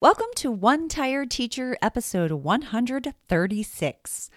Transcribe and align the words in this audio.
Welcome 0.00 0.28
to 0.36 0.52
One 0.52 0.88
Tired 0.88 1.28
Teacher 1.28 1.76
episode 1.82 2.30
136. 2.30 4.30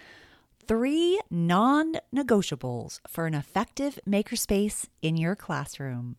Three 0.66 1.20
non 1.30 1.94
negotiables 2.12 2.98
for 3.06 3.26
an 3.26 3.34
effective 3.34 3.96
makerspace 4.04 4.86
in 5.02 5.16
your 5.16 5.36
classroom. 5.36 6.16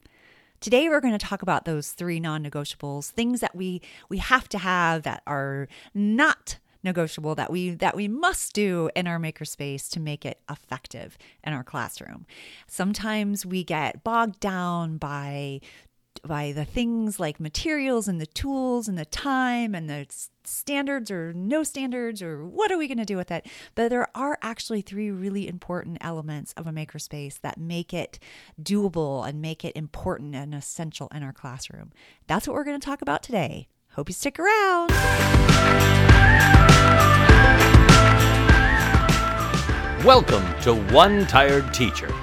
Today 0.61 0.87
we're 0.87 1.01
going 1.01 1.11
to 1.11 1.17
talk 1.17 1.41
about 1.41 1.65
those 1.65 1.91
three 1.91 2.21
non 2.21 2.41
negotiables, 2.41 3.09
things 3.09 3.41
that 3.41 3.53
we, 3.53 3.81
we 4.07 4.19
have 4.19 4.47
to 4.47 4.57
have 4.57 5.03
that 5.03 5.23
are 5.27 5.67
not 5.93 6.59
negotiable 6.81 7.35
that 7.35 7.51
we 7.51 7.71
that 7.71 7.97
we 7.97 8.07
must 8.07 8.53
do 8.53 8.89
in 8.95 9.07
our 9.07 9.19
makerspace 9.19 9.89
to 9.89 9.99
make 9.99 10.25
it 10.25 10.39
effective 10.49 11.17
in 11.43 11.51
our 11.51 11.65
classroom. 11.65 12.25
Sometimes 12.65 13.45
we 13.45 13.65
get 13.65 14.05
bogged 14.05 14.39
down 14.39 14.97
by 14.97 15.59
by 16.25 16.53
the 16.53 16.63
things 16.63 17.19
like 17.19 17.37
materials 17.39 18.07
and 18.07 18.19
the 18.19 18.25
tools 18.25 18.87
and 18.87 18.97
the 18.97 19.05
time 19.05 19.75
and 19.75 19.89
the 19.89 20.05
standards 20.45 21.11
or 21.11 21.33
no 21.33 21.63
standards 21.63 22.21
or 22.21 22.45
what 22.45 22.71
are 22.71 22.77
we 22.77 22.87
going 22.87 22.97
to 22.97 23.05
do 23.05 23.17
with 23.17 23.29
it? 23.29 23.45
But 23.75 23.89
there 23.89 24.07
are 24.15 24.37
actually 24.41 24.81
three 24.81 25.11
really 25.11 25.49
important 25.49 25.97
elements 25.99 26.53
of 26.53 26.65
a 26.65 26.71
makerspace 26.71 27.41
that 27.41 27.57
make 27.57 27.93
it 27.93 28.19
doable 28.61 29.27
and 29.27 29.41
make 29.41 29.65
it 29.65 29.75
important 29.75 30.33
and 30.33 30.55
essential 30.55 31.09
in 31.13 31.23
our 31.23 31.33
classroom. 31.33 31.91
That's 32.27 32.47
what 32.47 32.55
we're 32.55 32.63
going 32.63 32.79
to 32.79 32.85
talk 32.85 33.01
about 33.01 33.21
today. 33.21 33.67
Hope 33.91 34.07
you 34.07 34.13
stick 34.13 34.39
around. 34.39 34.91
Welcome 40.05 40.45
to 40.61 40.73
one 40.93 41.27
tired 41.27 41.73
teacher. 41.73 42.13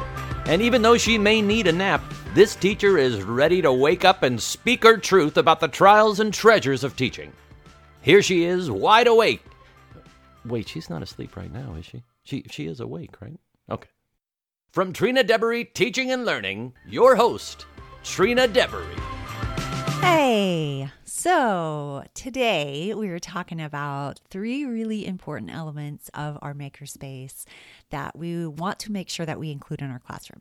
And 0.47 0.63
even 0.63 0.81
though 0.81 0.97
she 0.97 1.19
may 1.19 1.43
need 1.43 1.67
a 1.67 1.73
nap 1.73 2.03
this 2.35 2.55
teacher 2.55 2.97
is 2.97 3.23
ready 3.23 3.61
to 3.63 3.73
wake 3.73 4.05
up 4.05 4.23
and 4.23 4.41
speak 4.41 4.85
her 4.85 4.97
truth 4.97 5.37
about 5.37 5.61
the 5.61 5.69
trials 5.69 6.21
and 6.21 6.33
treasures 6.33 6.85
of 6.85 6.97
teaching. 6.97 7.33
Here 8.03 8.23
she 8.23 8.45
is, 8.45 8.71
wide 8.71 9.09
awake. 9.09 9.43
Wait, 10.45 10.69
she's 10.69 10.89
not 10.89 11.03
asleep 11.03 11.37
right 11.37 11.53
now, 11.53 11.75
is 11.75 11.85
she? 11.85 12.03
She 12.23 12.45
she 12.51 12.67
is 12.67 12.81
awake, 12.81 13.21
right? 13.21 13.39
Okay. 13.71 13.89
From 14.71 14.93
Trina 14.93 15.25
Deboree 15.25 15.65
Teaching 15.65 16.13
and 16.13 16.25
Learning, 16.25 16.73
your 16.87 17.17
host, 17.17 17.67
Trina 18.05 18.47
Deboree. 18.47 18.87
Hey, 20.01 20.91
so 21.05 22.05
today 22.15 22.95
we 22.95 23.09
were 23.09 23.19
talking 23.19 23.61
about 23.61 24.21
three 24.31 24.65
really 24.65 25.07
important 25.07 25.51
elements 25.53 26.11
of 26.15 26.39
our 26.41 26.55
makerspace 26.55 27.45
that 27.91 28.17
we 28.17 28.47
want 28.47 28.79
to 28.81 28.93
make 28.93 29.11
sure 29.11 29.27
that 29.27 29.39
we 29.39 29.51
include 29.51 29.83
in 29.83 29.91
our 29.91 29.99
classroom. 29.99 30.41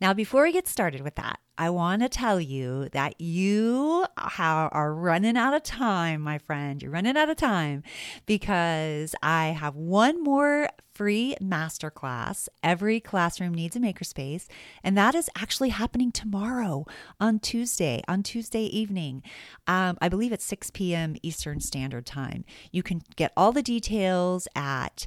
Now, 0.00 0.14
before 0.14 0.44
we 0.44 0.52
get 0.52 0.68
started 0.68 1.00
with 1.00 1.16
that, 1.16 1.40
I 1.58 1.70
want 1.70 2.02
to 2.02 2.08
tell 2.08 2.40
you 2.40 2.88
that 2.92 3.20
you 3.20 4.06
are 4.16 4.94
running 4.94 5.36
out 5.36 5.54
of 5.54 5.64
time, 5.64 6.20
my 6.20 6.38
friend. 6.38 6.80
You're 6.80 6.92
running 6.92 7.16
out 7.16 7.28
of 7.28 7.36
time 7.36 7.82
because 8.26 9.14
I 9.22 9.48
have 9.48 9.74
one 9.74 10.22
more 10.22 10.68
free 11.00 11.34
masterclass. 11.40 12.46
Every 12.62 13.00
classroom 13.00 13.54
needs 13.54 13.74
a 13.74 13.78
makerspace, 13.78 14.48
and 14.84 14.98
that 14.98 15.14
is 15.14 15.30
actually 15.34 15.70
happening 15.70 16.12
tomorrow 16.12 16.84
on 17.18 17.38
Tuesday, 17.38 18.02
on 18.06 18.22
Tuesday 18.22 18.64
evening. 18.64 19.22
Um, 19.66 19.96
I 20.02 20.10
believe 20.10 20.30
it's 20.30 20.44
6 20.44 20.70
p.m. 20.72 21.16
Eastern 21.22 21.60
Standard 21.60 22.04
Time. 22.04 22.44
You 22.70 22.82
can 22.82 23.00
get 23.16 23.32
all 23.34 23.50
the 23.50 23.62
details 23.62 24.46
at 24.54 25.06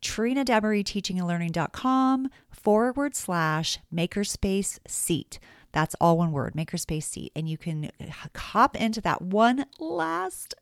Trina 0.00 0.44
Deboree 0.44 0.84
Teaching 0.84 1.18
and 1.18 1.26
Learning.com 1.26 2.28
forward 2.52 3.16
slash 3.16 3.80
makerspace 3.92 4.78
seat. 4.86 5.40
That's 5.72 5.94
all 6.00 6.18
one 6.18 6.32
word, 6.32 6.54
makerspace 6.54 7.04
seat. 7.04 7.32
And 7.34 7.48
you 7.48 7.58
can 7.58 7.90
hop 8.36 8.76
into 8.76 9.00
that 9.02 9.22
one 9.22 9.66
last 9.78 10.54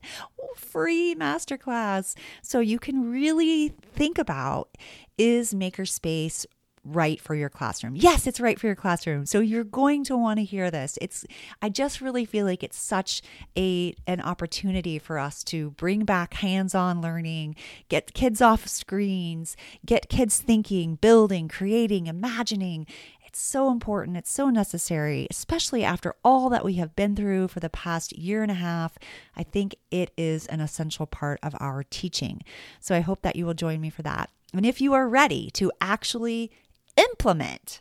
free 0.55 1.15
masterclass 1.15 2.15
so 2.41 2.59
you 2.59 2.79
can 2.79 3.09
really 3.11 3.69
think 3.69 4.17
about 4.17 4.69
is 5.17 5.53
makerspace 5.53 6.45
right 6.83 7.21
for 7.21 7.35
your 7.35 7.49
classroom. 7.49 7.95
Yes, 7.95 8.25
it's 8.25 8.39
right 8.39 8.59
for 8.59 8.65
your 8.67 8.75
classroom. 8.75 9.25
So 9.25 9.39
you're 9.39 9.63
going 9.63 10.03
to 10.05 10.17
want 10.17 10.39
to 10.39 10.43
hear 10.43 10.71
this. 10.71 10.97
It's 11.01 11.25
I 11.61 11.69
just 11.69 12.01
really 12.01 12.25
feel 12.25 12.45
like 12.45 12.63
it's 12.63 12.79
such 12.79 13.21
a 13.57 13.93
an 14.07 14.21
opportunity 14.21 14.97
for 14.97 15.19
us 15.19 15.43
to 15.45 15.71
bring 15.71 16.05
back 16.05 16.33
hands-on 16.35 17.01
learning, 17.01 17.55
get 17.87 18.13
kids 18.13 18.41
off 18.41 18.67
screens, 18.67 19.55
get 19.85 20.09
kids 20.09 20.39
thinking, 20.39 20.95
building, 20.95 21.47
creating, 21.47 22.07
imagining. 22.07 22.87
It's 23.31 23.39
so 23.39 23.71
important. 23.71 24.17
It's 24.17 24.29
so 24.29 24.49
necessary, 24.49 25.25
especially 25.31 25.85
after 25.85 26.15
all 26.21 26.49
that 26.49 26.65
we 26.65 26.73
have 26.73 26.97
been 26.97 27.15
through 27.15 27.47
for 27.47 27.61
the 27.61 27.69
past 27.69 28.11
year 28.11 28.43
and 28.43 28.51
a 28.51 28.55
half. 28.55 28.97
I 29.37 29.43
think 29.43 29.73
it 29.89 30.11
is 30.17 30.47
an 30.47 30.59
essential 30.59 31.05
part 31.05 31.39
of 31.41 31.55
our 31.61 31.83
teaching. 31.83 32.43
So 32.81 32.93
I 32.93 32.99
hope 32.99 33.21
that 33.21 33.37
you 33.37 33.45
will 33.45 33.53
join 33.53 33.79
me 33.79 33.89
for 33.89 34.01
that. 34.01 34.31
And 34.53 34.65
if 34.65 34.81
you 34.81 34.91
are 34.91 35.07
ready 35.07 35.49
to 35.51 35.71
actually 35.79 36.51
implement 36.97 37.79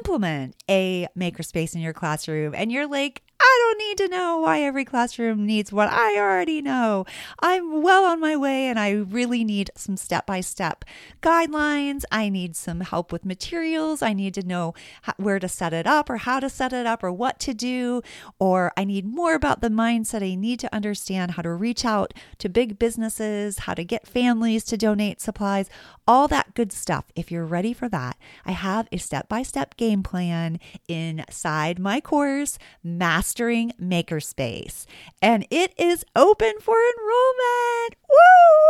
implement 0.00 0.56
a 0.68 1.06
makerspace 1.16 1.76
in 1.76 1.80
your 1.80 1.92
classroom 1.92 2.52
and 2.52 2.72
you're 2.72 2.88
like 2.88 3.22
I 3.38 3.58
don't 3.60 3.78
need 3.78 3.98
to 3.98 4.16
know 4.16 4.38
why 4.38 4.62
every 4.62 4.84
classroom 4.84 5.44
needs 5.44 5.70
what 5.70 5.90
I 5.90 6.18
already 6.18 6.62
know. 6.62 7.04
I'm 7.40 7.82
well 7.82 8.04
on 8.04 8.18
my 8.18 8.34
way 8.34 8.66
and 8.66 8.78
I 8.78 8.90
really 8.90 9.44
need 9.44 9.70
some 9.76 9.98
step 9.98 10.24
by 10.26 10.40
step 10.40 10.84
guidelines. 11.22 12.04
I 12.10 12.30
need 12.30 12.56
some 12.56 12.80
help 12.80 13.12
with 13.12 13.26
materials. 13.26 14.00
I 14.00 14.14
need 14.14 14.32
to 14.34 14.46
know 14.46 14.72
how, 15.02 15.12
where 15.18 15.38
to 15.38 15.48
set 15.48 15.74
it 15.74 15.86
up 15.86 16.08
or 16.08 16.16
how 16.16 16.40
to 16.40 16.48
set 16.48 16.72
it 16.72 16.86
up 16.86 17.02
or 17.02 17.12
what 17.12 17.38
to 17.40 17.52
do. 17.52 18.00
Or 18.38 18.72
I 18.74 18.84
need 18.84 19.04
more 19.04 19.34
about 19.34 19.60
the 19.60 19.68
mindset. 19.68 20.22
I 20.22 20.34
need 20.34 20.58
to 20.60 20.74
understand 20.74 21.32
how 21.32 21.42
to 21.42 21.52
reach 21.52 21.84
out 21.84 22.14
to 22.38 22.48
big 22.48 22.78
businesses, 22.78 23.60
how 23.60 23.74
to 23.74 23.84
get 23.84 24.06
families 24.06 24.64
to 24.64 24.78
donate 24.78 25.20
supplies, 25.20 25.68
all 26.08 26.26
that 26.28 26.54
good 26.54 26.72
stuff. 26.72 27.12
If 27.14 27.30
you're 27.30 27.44
ready 27.44 27.74
for 27.74 27.88
that, 27.90 28.16
I 28.46 28.52
have 28.52 28.88
a 28.90 28.96
step 28.96 29.28
by 29.28 29.42
step 29.42 29.76
game 29.76 30.02
plan 30.02 30.58
inside 30.88 31.78
my 31.78 32.00
course, 32.00 32.58
Master 32.82 33.25
Mastering 33.26 33.72
Makerspace, 33.82 34.86
and 35.20 35.48
it 35.50 35.74
is 35.76 36.04
open 36.14 36.52
for 36.60 36.76
enrollment. 36.76 37.96
Woo! 38.08 38.65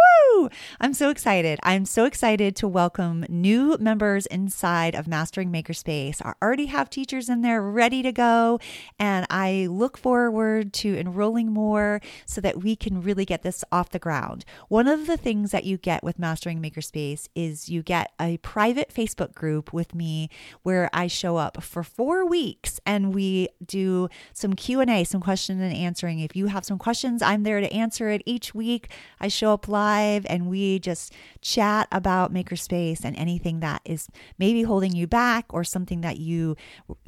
I'm 0.80 0.92
so 0.92 1.10
excited. 1.10 1.58
I'm 1.62 1.84
so 1.84 2.04
excited 2.04 2.54
to 2.56 2.68
welcome 2.68 3.24
new 3.28 3.76
members 3.78 4.26
inside 4.26 4.94
of 4.94 5.08
Mastering 5.08 5.50
Makerspace. 5.50 6.20
I 6.24 6.34
already 6.42 6.66
have 6.66 6.90
teachers 6.90 7.28
in 7.28 7.40
there 7.42 7.62
ready 7.62 8.02
to 8.02 8.12
go, 8.12 8.60
and 8.98 9.26
I 9.30 9.66
look 9.70 9.96
forward 9.96 10.72
to 10.74 10.96
enrolling 10.98 11.52
more 11.52 12.00
so 12.26 12.40
that 12.42 12.62
we 12.62 12.76
can 12.76 13.00
really 13.00 13.24
get 13.24 13.42
this 13.42 13.64
off 13.72 13.90
the 13.90 13.98
ground. 13.98 14.44
One 14.68 14.86
of 14.86 15.06
the 15.06 15.16
things 15.16 15.50
that 15.52 15.64
you 15.64 15.78
get 15.78 16.04
with 16.04 16.18
Mastering 16.18 16.60
Makerspace 16.60 17.28
is 17.34 17.68
you 17.68 17.82
get 17.82 18.12
a 18.20 18.36
private 18.38 18.92
Facebook 18.94 19.34
group 19.34 19.72
with 19.72 19.94
me 19.94 20.28
where 20.62 20.90
I 20.92 21.06
show 21.06 21.36
up 21.36 21.62
for 21.62 21.82
4 21.82 22.26
weeks 22.26 22.78
and 22.84 23.14
we 23.14 23.48
do 23.64 24.08
some 24.32 24.52
Q&A, 24.52 25.04
some 25.04 25.20
question 25.20 25.60
and 25.60 25.74
answering. 25.74 26.20
If 26.20 26.36
you 26.36 26.46
have 26.48 26.64
some 26.64 26.78
questions, 26.78 27.22
I'm 27.22 27.42
there 27.42 27.60
to 27.60 27.72
answer 27.72 28.08
it 28.10 28.22
each 28.26 28.54
week. 28.54 28.90
I 29.20 29.28
show 29.28 29.52
up 29.54 29.66
live 29.66 30.25
and 30.28 30.48
we 30.48 30.78
just 30.78 31.12
chat 31.40 31.88
about 31.92 32.32
Makerspace 32.32 33.04
and 33.04 33.16
anything 33.16 33.60
that 33.60 33.82
is 33.84 34.08
maybe 34.38 34.62
holding 34.62 34.94
you 34.94 35.06
back 35.06 35.46
or 35.50 35.64
something 35.64 36.00
that 36.00 36.18
you 36.18 36.56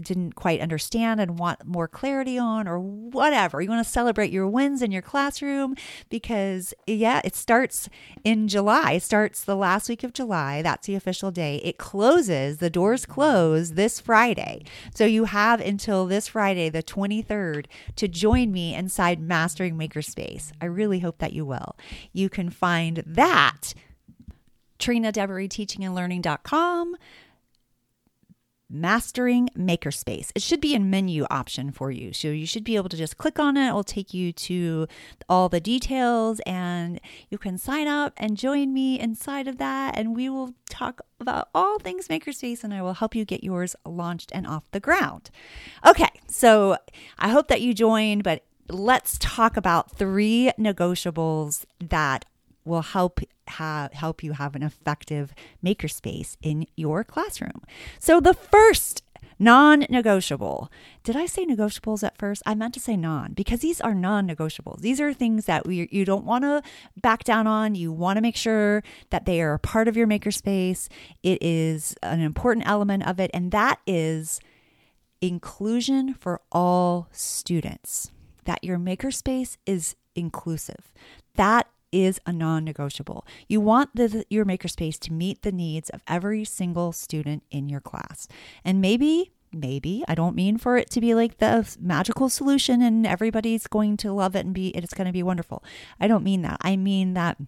didn't 0.00 0.34
quite 0.34 0.60
understand 0.60 1.20
and 1.20 1.38
want 1.38 1.64
more 1.66 1.88
clarity 1.88 2.38
on 2.38 2.68
or 2.68 2.78
whatever. 2.78 3.60
You 3.60 3.70
want 3.70 3.84
to 3.84 3.90
celebrate 3.90 4.30
your 4.30 4.48
wins 4.48 4.82
in 4.82 4.92
your 4.92 5.02
classroom 5.02 5.74
because 6.08 6.74
yeah, 6.86 7.20
it 7.24 7.34
starts 7.34 7.88
in 8.24 8.48
July. 8.48 8.92
It 8.92 9.02
starts 9.02 9.42
the 9.44 9.56
last 9.56 9.88
week 9.88 10.04
of 10.04 10.12
July. 10.12 10.62
That's 10.62 10.86
the 10.86 10.94
official 10.94 11.30
day. 11.30 11.60
It 11.64 11.78
closes, 11.78 12.58
the 12.58 12.70
doors 12.70 13.06
close 13.06 13.72
this 13.72 14.00
Friday. 14.00 14.64
So 14.94 15.04
you 15.04 15.24
have 15.24 15.60
until 15.60 16.06
this 16.06 16.28
Friday, 16.28 16.68
the 16.68 16.82
23rd 16.82 17.66
to 17.96 18.08
join 18.08 18.52
me 18.52 18.74
inside 18.74 19.20
Mastering 19.20 19.76
Makerspace. 19.76 20.52
I 20.60 20.66
really 20.66 21.00
hope 21.00 21.18
that 21.18 21.32
you 21.32 21.44
will. 21.44 21.76
You 22.12 22.28
can 22.28 22.50
find 22.50 23.02
that 23.08 23.72
Trina 24.78 25.10
Deboree 25.10 25.48
Teaching 25.48 25.84
and 25.84 25.94
Learning.com. 25.94 26.96
Mastering 28.70 29.48
Makerspace. 29.56 30.30
It 30.34 30.42
should 30.42 30.60
be 30.60 30.74
a 30.74 30.78
menu 30.78 31.24
option 31.30 31.72
for 31.72 31.90
you. 31.90 32.12
So 32.12 32.28
you 32.28 32.44
should 32.44 32.64
be 32.64 32.76
able 32.76 32.90
to 32.90 32.98
just 32.98 33.16
click 33.16 33.38
on 33.38 33.56
it. 33.56 33.70
It 33.70 33.72
will 33.72 33.82
take 33.82 34.12
you 34.12 34.30
to 34.30 34.86
all 35.26 35.48
the 35.48 35.58
details 35.58 36.38
and 36.44 37.00
you 37.30 37.38
can 37.38 37.56
sign 37.56 37.88
up 37.88 38.12
and 38.18 38.36
join 38.36 38.74
me 38.74 39.00
inside 39.00 39.48
of 39.48 39.56
that. 39.56 39.96
And 39.96 40.14
we 40.14 40.28
will 40.28 40.54
talk 40.68 41.00
about 41.18 41.48
all 41.54 41.78
things 41.78 42.08
Makerspace 42.08 42.62
and 42.62 42.74
I 42.74 42.82
will 42.82 42.92
help 42.92 43.14
you 43.14 43.24
get 43.24 43.42
yours 43.42 43.74
launched 43.86 44.30
and 44.34 44.46
off 44.46 44.70
the 44.72 44.80
ground. 44.80 45.30
Okay, 45.86 46.10
so 46.26 46.76
I 47.18 47.30
hope 47.30 47.48
that 47.48 47.62
you 47.62 47.72
joined, 47.72 48.22
but 48.22 48.44
let's 48.68 49.16
talk 49.18 49.56
about 49.56 49.96
three 49.96 50.52
negotiables 50.58 51.64
that 51.80 52.26
will 52.68 52.82
help 52.82 53.20
have 53.48 53.92
help 53.92 54.22
you 54.22 54.32
have 54.32 54.54
an 54.54 54.62
effective 54.62 55.34
makerspace 55.64 56.36
in 56.42 56.66
your 56.76 57.02
classroom. 57.02 57.62
So 57.98 58.20
the 58.20 58.34
first 58.34 59.02
Non 59.38 59.86
negotiable. 59.88 60.70
Did 61.04 61.14
I 61.14 61.26
say 61.26 61.46
negotiables 61.46 62.02
at 62.02 62.18
first? 62.18 62.42
I 62.44 62.56
meant 62.56 62.74
to 62.74 62.80
say 62.80 62.96
non 62.96 63.34
because 63.34 63.60
these 63.60 63.80
are 63.80 63.94
non 63.94 64.26
negotiables. 64.26 64.80
These 64.80 65.00
are 65.00 65.14
things 65.14 65.44
that 65.44 65.64
we, 65.64 65.88
you 65.92 66.04
don't 66.04 66.24
want 66.24 66.42
to 66.42 66.62
back 67.00 67.22
down 67.22 67.46
on. 67.46 67.76
You 67.76 67.92
want 67.92 68.16
to 68.16 68.20
make 68.20 68.34
sure 68.34 68.82
that 69.10 69.26
they 69.26 69.40
are 69.40 69.54
a 69.54 69.58
part 69.58 69.86
of 69.86 69.96
your 69.96 70.08
makerspace. 70.08 70.88
It 71.22 71.40
is 71.40 71.94
an 72.02 72.20
important 72.20 72.66
element 72.66 73.06
of 73.06 73.20
it, 73.20 73.30
and 73.32 73.52
that 73.52 73.78
is 73.86 74.40
inclusion 75.20 76.14
for 76.14 76.40
all 76.50 77.08
students. 77.12 78.10
That 78.44 78.64
your 78.64 78.78
makerspace 78.78 79.56
is 79.66 79.94
inclusive. 80.16 80.92
That 81.36 81.68
is 81.92 82.20
a 82.26 82.32
non-negotiable. 82.32 83.26
You 83.48 83.60
want 83.60 83.94
the, 83.94 84.24
your 84.28 84.44
makerspace 84.44 84.98
to 85.00 85.12
meet 85.12 85.42
the 85.42 85.52
needs 85.52 85.90
of 85.90 86.02
every 86.06 86.44
single 86.44 86.92
student 86.92 87.42
in 87.50 87.68
your 87.68 87.80
class. 87.80 88.28
And 88.64 88.80
maybe 88.80 89.32
maybe 89.50 90.04
I 90.06 90.14
don't 90.14 90.36
mean 90.36 90.58
for 90.58 90.76
it 90.76 90.90
to 90.90 91.00
be 91.00 91.14
like 91.14 91.38
the 91.38 91.74
magical 91.80 92.28
solution 92.28 92.82
and 92.82 93.06
everybody's 93.06 93.66
going 93.66 93.96
to 93.98 94.12
love 94.12 94.36
it 94.36 94.44
and 94.44 94.54
be 94.54 94.68
it's 94.68 94.92
going 94.92 95.06
to 95.06 95.12
be 95.12 95.22
wonderful. 95.22 95.64
I 95.98 96.06
don't 96.06 96.22
mean 96.22 96.42
that. 96.42 96.58
I 96.60 96.76
mean 96.76 97.14
that 97.14 97.38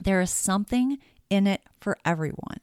there 0.00 0.20
is 0.20 0.30
something 0.30 0.98
in 1.30 1.46
it 1.46 1.62
for 1.84 1.98
everyone. 2.04 2.60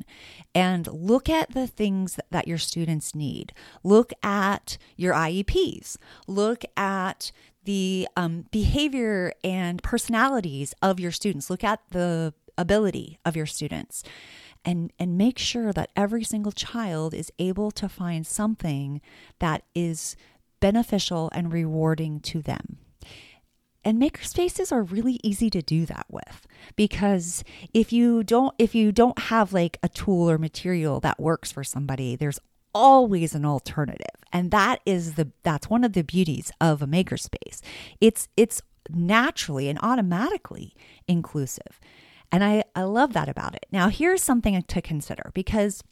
And 0.56 0.88
look 0.88 1.29
at 1.29 1.51
the 1.51 1.68
things 1.68 2.19
that 2.31 2.47
your 2.47 2.57
students 2.57 3.13
need. 3.13 3.53
Look 3.83 4.12
at 4.23 4.79
your 4.97 5.13
IEPs. 5.13 5.97
Look 6.27 6.63
at 6.75 7.31
the 7.63 8.07
um, 8.18 8.45
behavior 8.51 9.31
and 9.44 9.83
personalities 9.83 10.73
of 10.81 11.00
your 11.00 11.12
students. 11.12 11.51
Look 11.51 11.63
at 11.63 11.81
the 11.91 12.33
ability 12.57 13.19
of 13.23 13.35
your 13.35 13.45
students. 13.45 14.03
And, 14.65 14.91
and 14.97 15.18
make 15.18 15.38
sure 15.38 15.71
that 15.71 15.91
every 15.95 16.24
single 16.24 16.51
child 16.51 17.13
is 17.13 17.31
able 17.38 17.69
to 17.71 17.88
find 17.88 18.25
something 18.25 19.01
that 19.39 19.63
is 19.75 20.15
beneficial 20.59 21.29
and 21.33 21.53
rewarding 21.53 22.19
to 22.21 22.41
them. 22.41 22.77
And 23.83 24.01
makerspaces 24.01 24.71
are 24.71 24.83
really 24.83 25.19
easy 25.23 25.49
to 25.49 25.61
do 25.61 25.85
that 25.87 26.05
with 26.09 26.47
because 26.75 27.43
if 27.73 27.91
you 27.91 28.23
don't 28.23 28.53
if 28.59 28.75
you 28.75 28.91
don't 28.91 29.17
have 29.17 29.53
like 29.53 29.79
a 29.81 29.89
tool 29.89 30.29
or 30.29 30.37
material 30.37 30.99
that 30.99 31.19
works 31.19 31.51
for 31.51 31.63
somebody, 31.63 32.15
there's 32.15 32.39
always 32.73 33.33
an 33.35 33.45
alternative. 33.45 34.05
And 34.31 34.51
that 34.51 34.81
is 34.85 35.15
the 35.15 35.31
that's 35.43 35.69
one 35.69 35.83
of 35.83 35.93
the 35.93 36.03
beauties 36.03 36.51
of 36.61 36.81
a 36.81 36.87
makerspace. 36.87 37.61
It's 37.99 38.27
it's 38.37 38.61
naturally 38.89 39.67
and 39.67 39.79
automatically 39.81 40.75
inclusive. 41.07 41.79
And 42.31 42.43
I, 42.43 42.63
I 42.75 42.83
love 42.83 43.13
that 43.13 43.29
about 43.29 43.55
it. 43.55 43.65
Now 43.71 43.89
here's 43.89 44.23
something 44.23 44.61
to 44.61 44.81
consider 44.81 45.31
because 45.33 45.83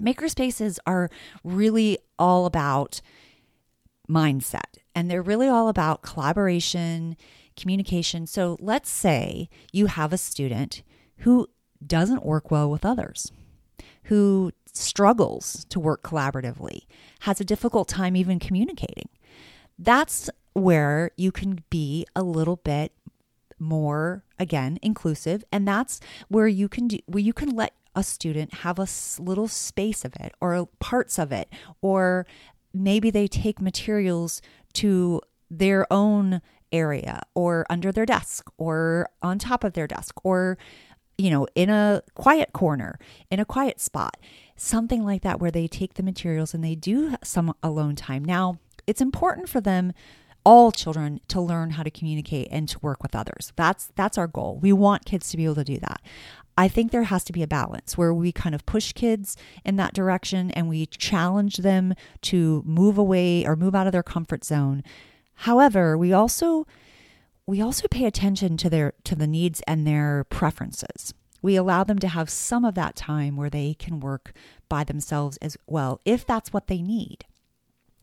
makerspaces 0.00 0.78
are 0.86 1.10
really 1.42 1.98
all 2.18 2.46
about 2.46 3.00
mindset 4.08 4.78
and 4.94 5.10
they're 5.10 5.22
really 5.22 5.48
all 5.48 5.68
about 5.68 6.02
collaboration, 6.02 7.16
communication. 7.56 8.26
So 8.26 8.56
let's 8.60 8.90
say 8.90 9.48
you 9.72 9.86
have 9.86 10.12
a 10.12 10.18
student 10.18 10.82
who 11.18 11.48
doesn't 11.84 12.24
work 12.24 12.50
well 12.50 12.70
with 12.70 12.84
others, 12.84 13.32
who 14.04 14.52
struggles 14.72 15.64
to 15.70 15.80
work 15.80 16.02
collaboratively, 16.02 16.86
has 17.20 17.40
a 17.40 17.44
difficult 17.44 17.88
time 17.88 18.16
even 18.16 18.38
communicating. 18.38 19.08
That's 19.78 20.30
where 20.52 21.10
you 21.16 21.32
can 21.32 21.62
be 21.70 22.06
a 22.14 22.22
little 22.22 22.56
bit 22.56 22.92
more 23.58 24.22
again 24.38 24.78
inclusive 24.82 25.42
and 25.50 25.66
that's 25.66 25.98
where 26.28 26.46
you 26.46 26.68
can 26.68 26.88
do 26.88 26.98
where 27.06 27.22
you 27.22 27.32
can 27.32 27.48
let 27.48 27.72
a 27.94 28.02
student 28.02 28.52
have 28.54 28.78
a 28.78 28.86
little 29.18 29.48
space 29.48 30.04
of 30.04 30.14
it 30.20 30.34
or 30.40 30.66
parts 30.78 31.18
of 31.18 31.32
it 31.32 31.48
or 31.80 32.26
maybe 32.82 33.10
they 33.10 33.26
take 33.26 33.60
materials 33.60 34.40
to 34.74 35.20
their 35.50 35.90
own 35.92 36.40
area 36.72 37.22
or 37.34 37.64
under 37.70 37.92
their 37.92 38.06
desk 38.06 38.50
or 38.58 39.08
on 39.22 39.38
top 39.38 39.64
of 39.64 39.74
their 39.74 39.86
desk 39.86 40.14
or 40.24 40.58
you 41.16 41.30
know 41.30 41.46
in 41.54 41.70
a 41.70 42.02
quiet 42.14 42.52
corner 42.52 42.98
in 43.30 43.40
a 43.40 43.44
quiet 43.44 43.80
spot. 43.80 44.16
Something 44.56 45.04
like 45.04 45.22
that 45.22 45.40
where 45.40 45.50
they 45.50 45.68
take 45.68 45.94
the 45.94 46.02
materials 46.02 46.54
and 46.54 46.64
they 46.64 46.74
do 46.74 47.16
some 47.22 47.54
alone 47.62 47.94
time. 47.94 48.24
Now 48.24 48.58
it's 48.86 49.00
important 49.00 49.48
for 49.48 49.60
them 49.60 49.92
all 50.44 50.70
children 50.70 51.20
to 51.26 51.40
learn 51.40 51.70
how 51.70 51.82
to 51.82 51.90
communicate 51.90 52.46
and 52.52 52.68
to 52.68 52.78
work 52.78 53.02
with 53.02 53.16
others. 53.16 53.52
That's 53.56 53.90
that's 53.96 54.18
our 54.18 54.28
goal. 54.28 54.58
We 54.60 54.72
want 54.72 55.04
kids 55.04 55.30
to 55.30 55.36
be 55.36 55.44
able 55.44 55.56
to 55.56 55.64
do 55.64 55.78
that 55.78 56.00
I 56.58 56.68
think 56.68 56.90
there 56.90 57.04
has 57.04 57.22
to 57.24 57.32
be 57.32 57.42
a 57.42 57.46
balance 57.46 57.98
where 57.98 58.14
we 58.14 58.32
kind 58.32 58.54
of 58.54 58.64
push 58.64 58.92
kids 58.92 59.36
in 59.64 59.76
that 59.76 59.92
direction 59.92 60.50
and 60.52 60.68
we 60.68 60.86
challenge 60.86 61.58
them 61.58 61.94
to 62.22 62.62
move 62.64 62.96
away 62.96 63.44
or 63.46 63.56
move 63.56 63.74
out 63.74 63.86
of 63.86 63.92
their 63.92 64.02
comfort 64.02 64.44
zone. 64.44 64.82
However, 65.40 65.98
we 65.98 66.12
also 66.12 66.66
we 67.46 67.60
also 67.60 67.86
pay 67.88 68.06
attention 68.06 68.56
to 68.56 68.70
their 68.70 68.94
to 69.04 69.14
the 69.14 69.26
needs 69.26 69.60
and 69.66 69.86
their 69.86 70.24
preferences. 70.24 71.12
We 71.42 71.56
allow 71.56 71.84
them 71.84 71.98
to 72.00 72.08
have 72.08 72.30
some 72.30 72.64
of 72.64 72.74
that 72.74 72.96
time 72.96 73.36
where 73.36 73.50
they 73.50 73.74
can 73.74 74.00
work 74.00 74.32
by 74.68 74.82
themselves 74.82 75.36
as 75.38 75.56
well 75.66 76.00
if 76.04 76.26
that's 76.26 76.52
what 76.52 76.66
they 76.68 76.80
need. 76.80 77.26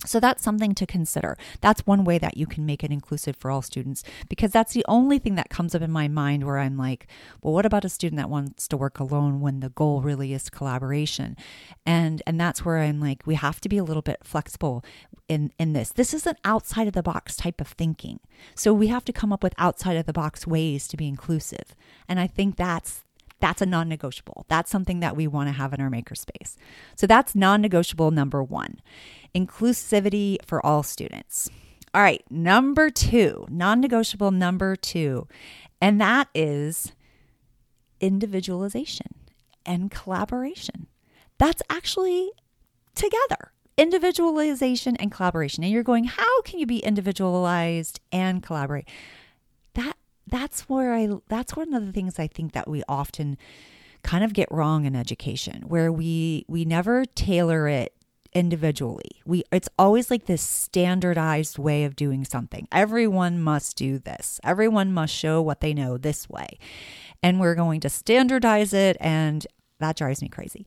So 0.06 0.20
that's 0.20 0.44
something 0.44 0.76
to 0.76 0.86
consider. 0.86 1.38
That's 1.62 1.86
one 1.88 2.04
way 2.04 2.18
that 2.18 2.38
you 2.38 2.46
can 2.46 2.66
make 2.66 2.84
it 2.84 2.92
inclusive 2.92 3.36
for 3.38 3.50
all 3.50 3.62
students 3.62 4.04
because 4.30 4.52
that's 4.52 4.74
the 4.74 4.86
only 4.88 5.20
thing 5.20 5.36
that 5.36 5.50
comes 5.50 5.74
up 5.74 5.82
in 5.82 5.92
my 5.92 6.08
mind 6.08 6.46
where 6.46 6.60
I'm 6.60 6.78
like, 6.78 7.08
well, 7.42 7.54
what 7.54 7.66
about 7.66 7.86
a 7.86 7.90
student 7.90 8.18
that 8.18 8.30
wants 8.30 8.68
to 8.68 8.78
work 8.78 9.00
alone 9.00 9.40
when 9.40 9.60
the 9.60 9.70
goal 9.70 10.02
really 10.02 10.34
is 10.34 10.50
collaboration? 10.50 11.38
And 11.86 12.22
and 12.28 12.40
that's 12.40 12.66
where 12.66 12.80
I'm 12.80 13.00
like, 13.00 13.26
we 13.26 13.36
have 13.36 13.62
to 13.62 13.70
be 13.70 13.78
a 13.78 13.84
little 13.84 14.02
bit 14.02 14.20
flexible 14.24 14.84
in 15.28 15.52
in 15.58 15.74
this. 15.74 15.90
This 15.90 16.14
is 16.14 16.28
an 16.28 16.36
outside 16.44 16.88
of 16.88 16.94
the 16.94 17.04
box 17.04 17.36
type 17.36 17.62
of 17.62 17.68
thinking. 17.68 18.20
So 18.56 18.74
we 18.74 18.88
have 18.88 19.06
to 19.06 19.14
come 19.14 19.32
up 19.32 19.44
with 19.44 19.54
outside 19.58 19.98
of 19.98 20.06
the 20.06 20.14
box 20.14 20.46
ways 20.46 20.88
to 20.90 20.98
be 20.98 21.08
inclusive. 21.08 21.76
And 22.08 22.20
I 22.20 22.28
think 22.28 22.56
that's 22.56 23.04
that's 23.44 23.62
a 23.62 23.66
non 23.66 23.90
negotiable. 23.90 24.46
That's 24.48 24.72
something 24.72 25.02
that 25.02 25.18
we 25.18 25.28
want 25.28 25.50
to 25.50 25.54
have 25.54 25.74
in 25.74 25.82
our 25.82 25.90
makerspace. 25.90 26.56
So 26.96 27.06
that's 27.06 27.36
non 27.36 27.60
negotiable 27.62 28.10
number 28.10 28.42
one 28.42 28.80
inclusivity 29.36 30.38
for 30.46 30.66
all 30.66 30.84
students. 30.84 31.50
All 31.94 32.02
right, 32.02 32.24
number 32.30 32.90
two, 32.90 33.46
non 33.50 33.80
negotiable 33.80 34.32
number 34.32 34.76
two, 34.76 35.28
and 35.80 36.02
that 36.02 36.28
is 36.34 36.92
individualization 38.00 39.14
and 39.66 39.92
collaboration. 39.92 40.88
That's 41.38 41.62
actually 41.70 42.32
together 42.96 43.52
individualization 43.78 44.96
and 44.98 45.12
collaboration. 45.12 45.64
And 45.64 45.74
you're 45.74 45.84
going, 45.84 46.06
how 46.06 46.42
can 46.44 46.60
you 46.60 46.66
be 46.66 46.80
individualized 46.80 48.00
and 48.12 48.44
collaborate? 48.44 48.88
That 49.74 49.98
that's 50.28 50.70
where 50.70 50.94
I 50.94 51.10
that's 51.28 51.56
one 51.56 51.74
of 51.74 51.86
the 51.86 51.92
things 51.92 52.20
I 52.20 52.28
think 52.28 52.54
that 52.54 52.68
we 52.68 52.84
often 52.88 53.38
kind 54.04 54.24
of 54.24 54.34
get 54.34 54.52
wrong 54.52 54.86
in 54.86 54.96
education 54.96 55.64
where 55.68 55.92
we 55.92 56.46
we 56.48 56.66
never 56.66 57.06
tailor 57.06 57.68
it 57.68 57.94
individually. 58.34 59.22
We 59.26 59.44
it's 59.52 59.70
always 59.78 60.12
like 60.12 60.26
this 60.26 60.42
standardized 60.42 61.58
way 61.58 61.84
of 61.84 61.96
doing 61.96 62.26
something. 62.26 62.68
Everyone 62.72 63.42
must 63.42 63.78
do 63.78 64.00
this. 64.00 64.40
Everyone 64.44 64.94
must 64.94 65.14
show 65.14 65.42
what 65.42 65.62
they 65.62 65.74
know 65.74 65.98
this 65.98 66.30
way. 66.30 66.58
And 67.22 67.40
we're 67.40 67.56
going 67.56 67.80
to 67.82 67.90
standardize 67.90 68.74
it 68.74 68.98
and 69.00 69.46
that 69.80 69.98
drives 69.98 70.22
me 70.22 70.30
crazy. 70.30 70.66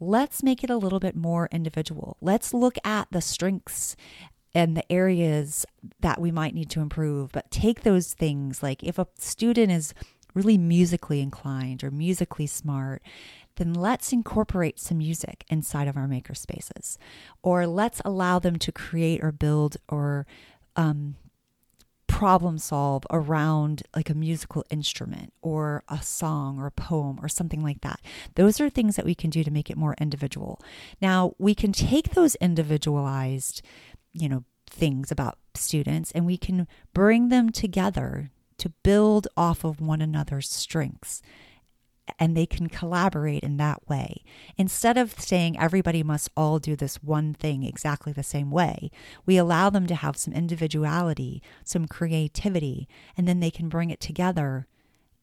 Let's 0.00 0.42
make 0.42 0.62
it 0.62 0.70
a 0.70 0.76
little 0.76 1.00
bit 1.00 1.16
more 1.16 1.48
individual. 1.50 2.16
Let's 2.20 2.54
look 2.54 2.76
at 2.84 3.08
the 3.10 3.20
strengths 3.20 3.96
and 4.54 4.76
the 4.76 4.92
areas 4.92 5.66
that 6.00 6.20
we 6.20 6.30
might 6.30 6.54
need 6.54 6.70
to 6.70 6.80
improve, 6.80 7.32
but 7.32 7.50
take 7.50 7.82
those 7.82 8.14
things 8.14 8.62
like 8.62 8.82
if 8.82 8.98
a 8.98 9.08
student 9.18 9.72
is 9.72 9.92
really 10.34 10.58
musically 10.58 11.20
inclined 11.20 11.82
or 11.82 11.90
musically 11.90 12.46
smart, 12.46 13.02
then 13.58 13.74
let's 13.74 14.12
incorporate 14.12 14.80
some 14.80 14.98
music 14.98 15.44
inside 15.48 15.88
of 15.88 15.96
our 15.96 16.08
maker 16.08 16.34
spaces. 16.34 16.98
Or 17.42 17.66
let's 17.66 18.00
allow 18.04 18.38
them 18.38 18.56
to 18.60 18.72
create 18.72 19.22
or 19.22 19.32
build 19.32 19.76
or 19.88 20.26
um, 20.76 21.16
problem 22.06 22.58
solve 22.58 23.04
around 23.10 23.82
like 23.94 24.10
a 24.10 24.14
musical 24.14 24.64
instrument 24.70 25.32
or 25.42 25.84
a 25.88 26.02
song 26.02 26.58
or 26.58 26.66
a 26.66 26.72
poem 26.72 27.18
or 27.22 27.28
something 27.28 27.62
like 27.62 27.80
that. 27.82 28.00
Those 28.34 28.60
are 28.60 28.70
things 28.70 28.96
that 28.96 29.04
we 29.04 29.14
can 29.14 29.30
do 29.30 29.44
to 29.44 29.50
make 29.50 29.70
it 29.70 29.76
more 29.76 29.94
individual. 30.00 30.60
Now, 31.02 31.34
we 31.38 31.54
can 31.54 31.72
take 31.72 32.10
those 32.14 32.34
individualized, 32.36 33.60
you 34.12 34.28
know, 34.28 34.44
things 34.70 35.10
about 35.10 35.38
students 35.54 36.10
and 36.12 36.24
we 36.26 36.36
can 36.38 36.66
bring 36.94 37.28
them 37.28 37.50
together 37.50 38.30
to 38.58 38.70
build 38.82 39.28
off 39.36 39.64
of 39.64 39.80
one 39.80 40.00
another's 40.00 40.48
strengths 40.48 41.22
and 42.18 42.36
they 42.36 42.46
can 42.46 42.68
collaborate 42.68 43.42
in 43.42 43.56
that 43.56 43.88
way. 43.88 44.22
Instead 44.56 44.96
of 44.96 45.18
saying 45.18 45.58
everybody 45.58 46.02
must 46.02 46.30
all 46.36 46.58
do 46.58 46.76
this 46.76 47.02
one 47.02 47.34
thing 47.34 47.62
exactly 47.62 48.12
the 48.12 48.22
same 48.22 48.50
way, 48.50 48.90
we 49.26 49.36
allow 49.36 49.70
them 49.70 49.86
to 49.86 49.94
have 49.94 50.16
some 50.16 50.32
individuality, 50.32 51.42
some 51.64 51.86
creativity, 51.86 52.88
and 53.16 53.26
then 53.26 53.40
they 53.40 53.50
can 53.50 53.68
bring 53.68 53.90
it 53.90 54.00
together 54.00 54.66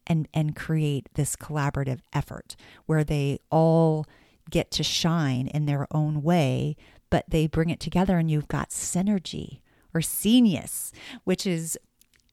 and, 0.08 0.28
and 0.34 0.56
create 0.56 1.10
this 1.16 1.36
collaborative 1.36 2.00
effort 2.14 2.56
where 2.86 3.04
they 3.04 3.40
all 3.50 4.06
get 4.50 4.70
to 4.70 4.84
shine 4.84 5.48
in 5.48 5.66
their 5.66 5.88
own 5.92 6.22
way 6.22 6.76
but 7.10 7.30
they 7.30 7.48
bring 7.48 7.70
it 7.70 7.80
together 7.80 8.18
and 8.18 8.30
you've 8.30 8.48
got 8.48 8.70
synergy 8.70 9.60
or 9.94 10.02
genius, 10.02 10.92
which 11.24 11.48
is 11.48 11.78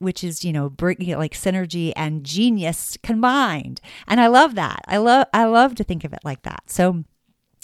which 0.02 0.22
is 0.24 0.44
you 0.44 0.52
know 0.52 0.68
bringing 0.68 1.16
like 1.16 1.34
synergy 1.34 1.92
and 1.96 2.24
genius 2.24 2.98
combined. 3.02 3.80
And 4.06 4.20
i 4.20 4.26
love 4.26 4.54
that. 4.56 4.80
I 4.86 4.98
love 4.98 5.26
i 5.32 5.44
love 5.44 5.74
to 5.76 5.84
think 5.84 6.04
of 6.04 6.12
it 6.12 6.20
like 6.24 6.42
that. 6.42 6.64
So 6.66 7.04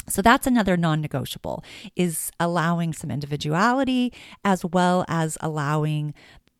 so 0.08 0.22
that's 0.22 0.46
another 0.46 0.76
non-negotiable 0.76 1.62
is 1.94 2.30
allowing 2.40 2.92
some 2.92 3.10
individuality 3.10 4.12
as 4.44 4.64
well 4.64 5.04
as 5.06 5.36
allowing 5.40 6.14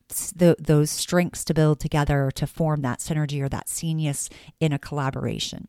the, 0.08 0.56
those 0.58 0.90
strengths 0.90 1.44
to 1.44 1.54
build 1.54 1.80
together 1.80 2.30
to 2.34 2.46
form 2.46 2.82
that 2.82 2.98
synergy 2.98 3.42
or 3.42 3.48
that 3.48 3.66
genius 3.74 4.30
in 4.60 4.72
a 4.72 4.78
collaboration. 4.78 5.68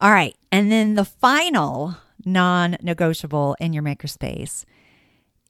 All 0.00 0.10
right. 0.10 0.36
And 0.50 0.72
then 0.72 0.94
the 0.94 1.04
final 1.04 1.96
non-negotiable 2.24 3.56
in 3.60 3.72
your 3.72 3.82
makerspace 3.82 4.64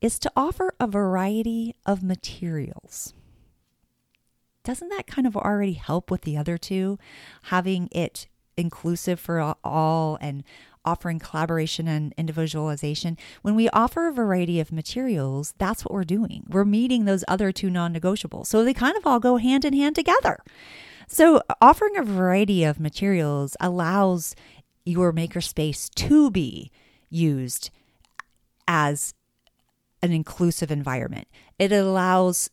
is 0.01 0.19
to 0.19 0.31
offer 0.35 0.73
a 0.79 0.87
variety 0.87 1.75
of 1.85 2.03
materials 2.03 3.13
doesn't 4.63 4.89
that 4.89 5.07
kind 5.07 5.27
of 5.27 5.35
already 5.35 5.73
help 5.73 6.09
with 6.09 6.21
the 6.21 6.37
other 6.37 6.57
two? 6.57 6.97
Having 7.43 7.89
it 7.91 8.27
inclusive 8.57 9.19
for 9.19 9.55
all 9.63 10.17
and 10.21 10.43
offering 10.85 11.19
collaboration 11.19 11.87
and 11.87 12.13
individualization. 12.17 13.17
When 13.41 13.55
we 13.55 13.69
offer 13.69 14.07
a 14.07 14.13
variety 14.13 14.59
of 14.59 14.71
materials, 14.71 15.53
that's 15.57 15.85
what 15.85 15.93
we're 15.93 16.03
doing. 16.03 16.45
We're 16.49 16.65
meeting 16.65 17.05
those 17.05 17.23
other 17.27 17.51
two 17.51 17.69
non 17.69 17.93
negotiables. 17.93 18.47
So 18.47 18.63
they 18.63 18.73
kind 18.73 18.97
of 18.97 19.07
all 19.07 19.19
go 19.19 19.37
hand 19.37 19.65
in 19.65 19.73
hand 19.73 19.95
together. 19.95 20.39
So 21.07 21.41
offering 21.61 21.97
a 21.97 22.03
variety 22.03 22.63
of 22.63 22.79
materials 22.79 23.55
allows 23.59 24.35
your 24.85 25.13
makerspace 25.13 25.89
to 25.95 26.31
be 26.31 26.71
used 27.09 27.69
as 28.67 29.13
an 30.01 30.11
inclusive 30.11 30.71
environment. 30.71 31.27
It 31.57 31.71
allows 31.71 32.49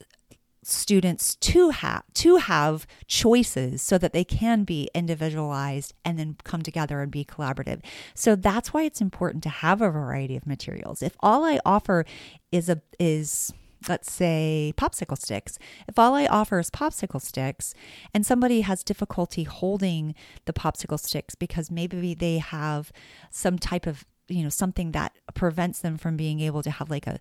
students 0.62 1.36
to 1.36 1.70
have 1.70 2.02
to 2.12 2.36
have 2.36 2.86
choices 3.06 3.80
so 3.80 3.96
that 3.98 4.12
they 4.12 4.24
can 4.24 4.64
be 4.64 4.90
individualized 4.94 5.94
and 6.04 6.18
then 6.18 6.36
come 6.44 6.62
together 6.62 7.00
and 7.00 7.10
be 7.10 7.24
collaborative. 7.24 7.82
So 8.14 8.36
that's 8.36 8.72
why 8.72 8.82
it's 8.82 9.00
important 9.00 9.42
to 9.44 9.48
have 9.48 9.80
a 9.80 9.90
variety 9.90 10.36
of 10.36 10.46
materials. 10.46 11.02
If 11.02 11.16
all 11.20 11.44
I 11.44 11.60
offer 11.64 12.04
is 12.52 12.68
a 12.68 12.82
is 12.98 13.52
let's 13.88 14.12
say 14.12 14.74
popsicle 14.76 15.18
sticks. 15.18 15.58
If 15.88 15.98
all 15.98 16.14
I 16.14 16.26
offer 16.26 16.58
is 16.58 16.70
popsicle 16.70 17.22
sticks 17.22 17.74
and 18.12 18.26
somebody 18.26 18.60
has 18.60 18.84
difficulty 18.84 19.44
holding 19.44 20.14
the 20.44 20.52
popsicle 20.52 21.00
sticks 21.00 21.34
because 21.34 21.70
maybe 21.70 22.12
they 22.12 22.38
have 22.38 22.92
some 23.30 23.58
type 23.58 23.86
of 23.86 24.04
you 24.28 24.42
know 24.42 24.48
something 24.48 24.92
that 24.92 25.16
prevents 25.34 25.80
them 25.80 25.96
from 25.96 26.16
being 26.16 26.40
able 26.40 26.62
to 26.62 26.70
have 26.70 26.90
like 26.90 27.06
a 27.06 27.18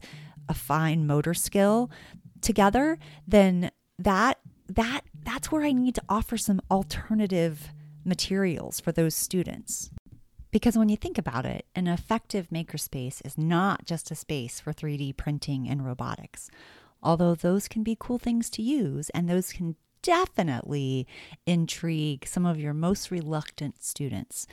a 0.48 0.54
fine 0.54 1.06
motor 1.06 1.34
skill 1.34 1.90
together, 2.42 2.98
then 3.28 3.72
that 3.98 4.40
that 4.68 5.02
that's 5.24 5.52
where 5.52 5.64
I 5.64 5.72
need 5.72 5.96
to 5.96 6.04
offer 6.08 6.38
some 6.38 6.62
alternative 6.70 7.70
materials 8.06 8.80
for 8.80 8.92
those 8.92 9.16
students. 9.16 9.90
Because 10.52 10.78
when 10.78 10.90
you 10.90 10.98
think 10.98 11.18
about 11.18 11.46
it, 11.46 11.66
an 11.76 11.88
effective 11.88 12.50
makerspace 12.50 13.24
is 13.26 13.38
not 13.38 13.86
just 13.86 14.10
a 14.10 14.16
space 14.16 14.60
for 14.60 14.74
3D 14.74 15.16
printing 15.16 15.70
and 15.70 15.86
robotics. 15.86 16.50
Although 17.04 17.36
those 17.36 17.68
can 17.68 17.84
be 17.84 17.96
cool 18.00 18.18
things 18.18 18.50
to 18.52 18.62
use 18.62 19.10
and 19.12 19.30
those 19.30 19.54
can 19.54 19.76
definitely 20.02 21.08
intrigue 21.46 22.26
some 22.28 22.46
of 22.46 22.60
your 22.60 22.74
most 22.74 23.12
reluctant 23.12 23.84
students. 23.84 24.48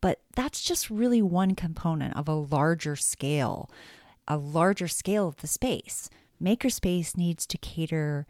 But 0.00 0.20
that's 0.36 0.62
just 0.62 0.90
really 0.90 1.22
one 1.22 1.54
component 1.54 2.16
of 2.16 2.28
a 2.28 2.34
larger 2.34 2.94
scale, 2.94 3.70
a 4.28 4.36
larger 4.36 4.88
scale 4.88 5.28
of 5.28 5.36
the 5.38 5.46
space. 5.46 6.10
Makerspace 6.44 7.16
needs 7.16 7.46
to 7.46 7.56
cater 7.58 8.26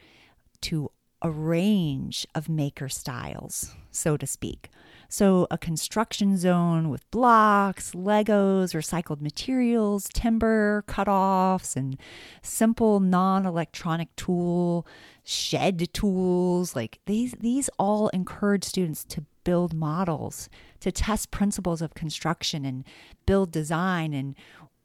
to 0.61 0.91
a 1.21 1.31
range 1.31 2.27
of 2.35 2.49
maker 2.49 2.89
styles, 2.89 3.75
so 3.91 4.17
to 4.17 4.27
speak. 4.27 4.69
So, 5.09 5.47
a 5.51 5.57
construction 5.57 6.37
zone 6.37 6.91
with 6.91 7.11
blocks, 7.11 7.93
Legos, 7.93 8.75
recycled 8.75 9.21
materials, 9.21 10.09
timber, 10.13 10.85
cutoffs, 10.87 11.77
and 11.77 11.99
simple 12.43 13.01
non 13.01 13.47
electronic 13.47 14.15
tool, 14.17 14.87
shed 15.25 15.93
tools. 15.95 16.77
Like 16.77 17.01
these, 17.07 17.33
these 17.41 17.71
all 17.79 18.09
encourage 18.09 18.65
students 18.65 19.05
to 19.05 19.25
build 19.45 19.73
models, 19.73 20.49
to 20.81 20.93
test 20.93 21.31
principles 21.31 21.81
of 21.81 21.95
construction 21.95 22.65
and 22.65 22.85
build 23.25 23.51
design 23.51 24.13
and 24.13 24.35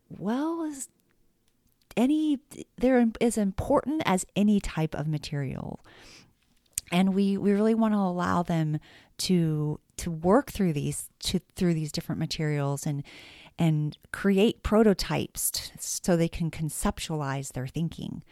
well 0.09 0.63
any 2.00 2.39
they're 2.77 3.06
as 3.20 3.38
important 3.38 4.01
as 4.06 4.25
any 4.36 4.60
type 4.60 4.96
of 4.96 5.08
material. 5.08 5.82
And 6.91 7.13
we 7.13 7.38
we 7.38 7.51
really 7.51 7.75
want 7.75 7.94
to 7.94 8.00
allow 8.00 8.41
them 8.41 8.79
to 9.20 9.79
to 9.98 10.10
work 10.10 10.50
through 10.50 10.74
these 10.74 11.10
to 11.20 11.41
through 11.56 11.75
these 11.75 11.91
different 11.91 12.20
materials 12.20 12.88
and 12.88 13.03
and 13.60 13.98
create 14.13 14.63
prototypes 14.63 15.72
so 15.77 16.15
they 16.15 16.29
can 16.29 16.50
conceptualize 16.50 17.51
their 17.51 17.68
thinking. 17.68 18.24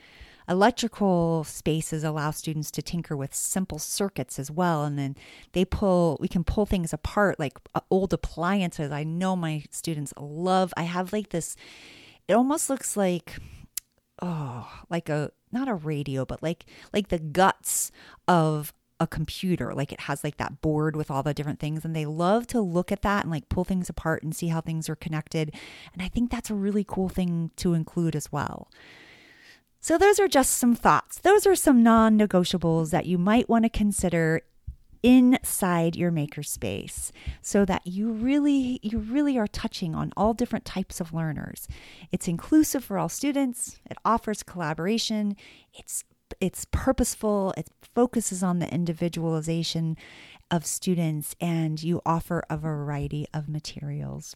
Electrical 0.50 1.44
spaces 1.44 2.06
allow 2.06 2.32
students 2.32 2.72
to 2.72 2.82
tinker 2.82 3.18
with 3.18 3.36
simple 3.36 3.80
circuits 3.80 4.40
as 4.40 4.50
well 4.50 4.86
and 4.86 4.98
then 4.98 5.14
they 5.52 5.66
pull 5.66 6.18
we 6.22 6.30
can 6.30 6.46
pull 6.46 6.66
things 6.66 6.94
apart 6.94 7.38
like 7.38 7.58
uh, 7.76 7.82
old 7.92 8.14
appliances. 8.14 8.94
I 8.94 9.04
know 9.04 9.36
my 9.36 9.66
students 9.72 10.14
love 10.18 10.74
i 10.78 10.84
have 10.84 11.12
like 11.12 11.30
this 11.30 11.58
it 12.28 12.34
almost 12.34 12.70
looks 12.70 12.96
like 12.98 13.40
oh, 14.22 14.68
like 14.90 15.10
a 15.10 15.32
not 15.52 15.68
a 15.68 15.74
radio, 15.74 16.26
but 16.26 16.44
like 16.44 16.66
like 16.94 17.10
the 17.10 17.20
guts 17.20 17.92
of 18.28 18.74
a 19.00 19.08
computer. 19.08 19.74
Like 19.74 19.92
it 19.92 20.02
has 20.02 20.24
like 20.24 20.38
that 20.38 20.62
board 20.62 20.96
with 20.96 21.12
all 21.12 21.24
the 21.24 21.34
different 21.34 21.60
things 21.60 21.86
and 21.86 21.96
they 21.96 22.06
love 22.06 22.48
to 22.48 22.62
look 22.62 22.92
at 22.92 23.04
that 23.04 23.24
and 23.24 23.32
like 23.32 23.50
pull 23.50 23.64
things 23.64 23.90
apart 23.90 24.24
and 24.24 24.36
see 24.36 24.48
how 24.48 24.62
things 24.62 24.90
are 24.90 24.96
connected. 24.96 25.54
And 25.94 26.02
I 26.02 26.08
think 26.08 26.32
that's 26.32 26.50
a 26.50 26.56
really 26.56 26.84
cool 26.88 27.10
thing 27.10 27.52
to 27.58 27.74
include 27.74 28.16
as 28.16 28.32
well. 28.32 28.70
So, 29.80 29.98
those 29.98 30.20
are 30.20 30.28
just 30.28 30.54
some 30.54 30.76
thoughts. 30.76 31.20
Those 31.20 31.46
are 31.46 31.56
some 31.56 31.84
non 31.84 32.18
negotiables 32.18 32.90
that 32.90 33.06
you 33.06 33.18
might 33.18 33.48
want 33.48 33.64
to 33.64 33.70
consider 33.70 34.42
inside 35.08 35.96
your 35.96 36.12
makerspace 36.12 37.12
so 37.42 37.64
that 37.64 37.88
you 37.88 38.12
really 38.12 38.78
you 38.84 39.00
really 39.00 39.38
are 39.38 39.48
touching 39.48 39.96
on 39.96 40.12
all 40.18 40.34
different 40.34 40.66
types 40.66 41.00
of 41.00 41.14
learners. 41.14 41.66
It's 42.12 42.28
inclusive 42.28 42.84
for 42.84 42.98
all 42.98 43.08
students, 43.08 43.80
it 43.90 43.98
offers 44.04 44.44
collaboration, 44.44 45.38
it's 45.74 46.04
it's 46.42 46.66
purposeful, 46.72 47.54
it 47.56 47.70
focuses 47.96 48.44
on 48.44 48.60
the 48.60 48.72
individualization 48.74 49.96
of 50.52 50.66
students 50.66 51.36
and 51.40 51.82
you 51.82 52.02
offer 52.06 52.44
a 52.50 52.58
variety 52.58 53.26
of 53.34 53.48
materials. 53.48 54.36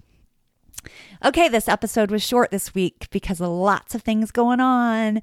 Okay, 1.23 1.47
this 1.47 1.67
episode 1.67 2.09
was 2.09 2.23
short 2.23 2.49
this 2.49 2.73
week 2.73 3.07
because 3.11 3.39
lots 3.39 3.93
of 3.93 4.01
things 4.01 4.31
going 4.31 4.59
on. 4.59 5.21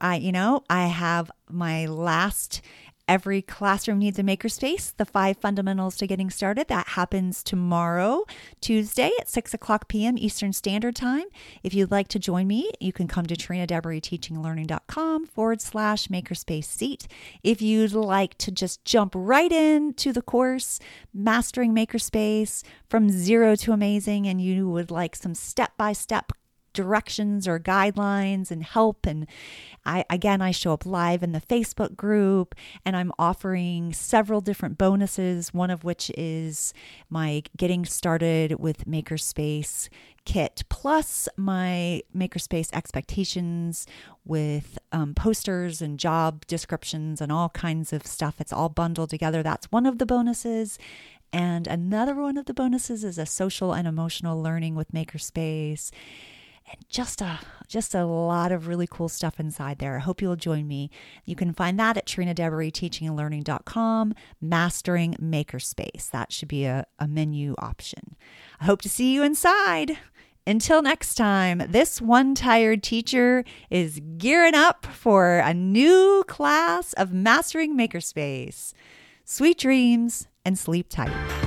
I, 0.00 0.16
you 0.16 0.32
know, 0.32 0.64
I 0.68 0.86
have 0.86 1.30
my 1.48 1.86
last 1.86 2.60
Every 3.08 3.40
classroom 3.40 4.00
needs 4.00 4.18
a 4.18 4.24
makerspace. 4.24 4.92
The 4.96 5.04
five 5.04 5.36
fundamentals 5.36 5.96
to 5.98 6.08
getting 6.08 6.28
started. 6.28 6.66
That 6.66 6.88
happens 6.88 7.44
tomorrow, 7.44 8.24
Tuesday 8.60 9.12
at 9.20 9.28
6 9.28 9.54
o'clock 9.54 9.86
p.m. 9.86 10.18
Eastern 10.18 10.52
Standard 10.52 10.96
Time. 10.96 11.26
If 11.62 11.72
you'd 11.72 11.92
like 11.92 12.08
to 12.08 12.18
join 12.18 12.48
me, 12.48 12.72
you 12.80 12.92
can 12.92 13.06
come 13.06 13.26
to 13.26 13.36
trinadebreteachinglearning.com 13.36 15.26
forward 15.26 15.60
slash 15.60 16.08
makerspace 16.08 16.64
seat. 16.64 17.06
If 17.44 17.62
you'd 17.62 17.92
like 17.92 18.36
to 18.38 18.50
just 18.50 18.84
jump 18.84 19.12
right 19.14 19.52
into 19.52 20.12
the 20.12 20.22
course, 20.22 20.80
Mastering 21.14 21.72
Makerspace 21.72 22.64
from 22.88 23.10
zero 23.10 23.54
to 23.56 23.72
amazing, 23.72 24.26
and 24.26 24.40
you 24.40 24.68
would 24.68 24.90
like 24.90 25.14
some 25.14 25.34
step 25.34 25.76
by 25.76 25.92
step 25.92 26.32
directions 26.76 27.48
or 27.48 27.58
guidelines 27.58 28.52
and 28.52 28.62
help. 28.62 29.06
And 29.06 29.26
I 29.84 30.04
again 30.08 30.40
I 30.40 30.52
show 30.52 30.72
up 30.72 30.86
live 30.86 31.22
in 31.24 31.32
the 31.32 31.40
Facebook 31.40 31.96
group 31.96 32.54
and 32.84 32.96
I'm 32.96 33.12
offering 33.18 33.92
several 33.92 34.40
different 34.40 34.78
bonuses 34.78 35.52
one 35.52 35.70
of 35.70 35.82
which 35.82 36.10
is 36.16 36.72
my 37.10 37.42
getting 37.56 37.84
started 37.84 38.60
with 38.60 38.86
makerspace 38.86 39.88
kit 40.26 40.64
plus 40.68 41.28
my 41.36 42.02
makerspace 42.14 42.68
expectations 42.74 43.86
with 44.24 44.78
um, 44.92 45.14
posters 45.14 45.80
and 45.80 45.98
job 45.98 46.44
descriptions 46.46 47.20
and 47.20 47.32
all 47.32 47.48
kinds 47.50 47.92
of 47.92 48.06
stuff. 48.06 48.40
It's 48.40 48.52
all 48.52 48.68
bundled 48.68 49.10
together. 49.10 49.42
That's 49.42 49.66
one 49.72 49.86
of 49.86 49.98
the 49.98 50.04
bonuses. 50.04 50.78
And 51.32 51.66
another 51.66 52.14
one 52.14 52.36
of 52.36 52.46
the 52.46 52.54
bonuses 52.54 53.04
is 53.04 53.18
a 53.18 53.26
social 53.26 53.72
and 53.72 53.86
emotional 53.86 54.42
learning 54.42 54.74
with 54.74 54.92
makerspace 54.92 55.90
and 56.68 56.78
just 56.88 57.20
a 57.20 57.40
just 57.68 57.94
a 57.94 58.04
lot 58.04 58.52
of 58.52 58.68
really 58.68 58.86
cool 58.86 59.08
stuff 59.08 59.40
inside 59.40 59.78
there. 59.78 59.96
I 59.96 60.00
hope 60.00 60.22
you'll 60.22 60.36
join 60.36 60.68
me. 60.68 60.90
You 61.24 61.34
can 61.34 61.52
find 61.52 61.78
that 61.80 61.96
at 61.96 62.06
trinadebreteachingandlearning.com, 62.06 64.14
Mastering 64.40 65.16
Makerspace. 65.20 66.10
That 66.10 66.32
should 66.32 66.48
be 66.48 66.64
a, 66.64 66.86
a 66.98 67.08
menu 67.08 67.54
option. 67.58 68.14
I 68.60 68.66
hope 68.66 68.82
to 68.82 68.88
see 68.88 69.12
you 69.12 69.24
inside. 69.24 69.98
Until 70.46 70.80
next 70.80 71.16
time, 71.16 71.60
this 71.68 72.00
one 72.00 72.36
tired 72.36 72.84
teacher 72.84 73.44
is 73.68 74.00
gearing 74.16 74.54
up 74.54 74.86
for 74.86 75.38
a 75.38 75.52
new 75.52 76.22
class 76.28 76.92
of 76.92 77.12
Mastering 77.12 77.76
Makerspace. 77.76 78.72
Sweet 79.24 79.58
dreams 79.58 80.28
and 80.44 80.56
sleep 80.56 80.86
tight. 80.88 81.45